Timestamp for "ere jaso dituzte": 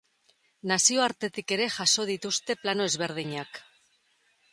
1.57-2.57